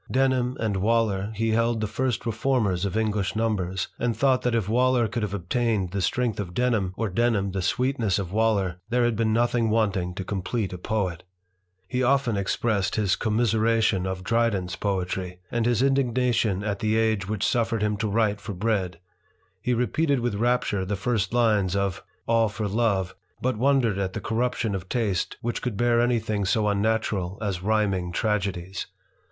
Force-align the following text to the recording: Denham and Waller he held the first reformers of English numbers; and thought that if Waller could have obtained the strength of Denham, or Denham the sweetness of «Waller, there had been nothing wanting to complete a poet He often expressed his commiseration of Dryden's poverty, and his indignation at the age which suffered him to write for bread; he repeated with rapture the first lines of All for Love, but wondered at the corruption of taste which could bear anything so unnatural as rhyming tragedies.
Denham 0.09 0.57
and 0.59 0.77
Waller 0.77 1.31
he 1.35 1.51
held 1.51 1.79
the 1.79 1.85
first 1.85 2.25
reformers 2.25 2.85
of 2.85 2.97
English 2.97 3.35
numbers; 3.35 3.87
and 3.99 4.17
thought 4.17 4.41
that 4.41 4.55
if 4.55 4.67
Waller 4.67 5.07
could 5.07 5.21
have 5.21 5.35
obtained 5.35 5.91
the 5.91 6.01
strength 6.01 6.39
of 6.39 6.55
Denham, 6.55 6.95
or 6.97 7.07
Denham 7.07 7.51
the 7.51 7.61
sweetness 7.61 8.17
of 8.17 8.33
«Waller, 8.33 8.81
there 8.89 9.05
had 9.05 9.15
been 9.15 9.31
nothing 9.31 9.69
wanting 9.69 10.15
to 10.15 10.23
complete 10.23 10.73
a 10.73 10.79
poet 10.79 11.21
He 11.87 12.01
often 12.01 12.35
expressed 12.35 12.95
his 12.95 13.15
commiseration 13.15 14.07
of 14.07 14.23
Dryden's 14.23 14.75
poverty, 14.75 15.37
and 15.51 15.67
his 15.67 15.83
indignation 15.83 16.63
at 16.63 16.79
the 16.79 16.97
age 16.97 17.29
which 17.29 17.45
suffered 17.45 17.83
him 17.83 17.95
to 17.97 18.09
write 18.09 18.41
for 18.41 18.53
bread; 18.55 18.99
he 19.61 19.75
repeated 19.75 20.19
with 20.19 20.33
rapture 20.33 20.83
the 20.83 20.95
first 20.95 21.31
lines 21.31 21.75
of 21.75 22.03
All 22.27 22.49
for 22.49 22.67
Love, 22.67 23.13
but 23.39 23.55
wondered 23.55 23.99
at 23.99 24.13
the 24.13 24.19
corruption 24.19 24.73
of 24.73 24.89
taste 24.89 25.37
which 25.41 25.61
could 25.61 25.77
bear 25.77 26.01
anything 26.01 26.43
so 26.43 26.67
unnatural 26.67 27.37
as 27.39 27.61
rhyming 27.61 28.11
tragedies. 28.11 28.87